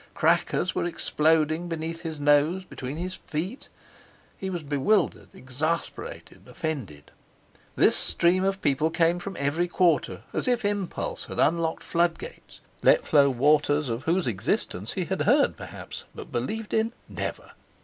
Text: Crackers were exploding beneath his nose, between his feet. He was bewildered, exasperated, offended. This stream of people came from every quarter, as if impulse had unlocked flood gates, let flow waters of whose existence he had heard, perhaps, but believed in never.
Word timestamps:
Crackers 0.15 0.73
were 0.73 0.85
exploding 0.85 1.69
beneath 1.69 2.01
his 2.01 2.19
nose, 2.19 2.63
between 2.65 2.97
his 2.97 3.13
feet. 3.17 3.69
He 4.35 4.49
was 4.49 4.63
bewildered, 4.63 5.27
exasperated, 5.31 6.47
offended. 6.47 7.11
This 7.75 7.97
stream 7.97 8.43
of 8.43 8.63
people 8.63 8.89
came 8.89 9.19
from 9.19 9.37
every 9.39 9.67
quarter, 9.67 10.23
as 10.33 10.47
if 10.47 10.65
impulse 10.65 11.25
had 11.25 11.37
unlocked 11.37 11.83
flood 11.83 12.17
gates, 12.17 12.61
let 12.81 13.05
flow 13.05 13.29
waters 13.29 13.89
of 13.89 14.05
whose 14.05 14.25
existence 14.25 14.93
he 14.93 15.05
had 15.05 15.21
heard, 15.21 15.55
perhaps, 15.55 16.05
but 16.15 16.31
believed 16.31 16.73
in 16.73 16.89
never. 17.07 17.51